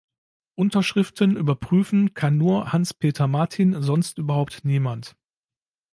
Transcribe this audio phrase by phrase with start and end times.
[0.55, 5.15] Unterschriften überprüfen kann nur Hans Peter Martin, sonst überhaupt niemand.